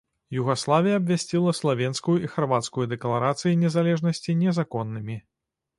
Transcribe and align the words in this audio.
Югаславія 0.35 0.95
абвясціла 1.01 1.53
славенскую 1.59 2.15
і 2.25 2.31
харвацкую 2.37 2.85
дэкларацыі 2.95 3.57
незалежнасці 3.67 4.41
незаконнымі. 4.45 5.23